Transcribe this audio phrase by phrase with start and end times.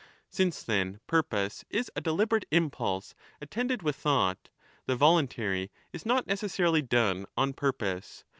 [0.31, 4.49] Since, then, purpose is a deliberate impulse attended with thought,
[4.87, 8.23] the voluntary is not necessarily done on purpose.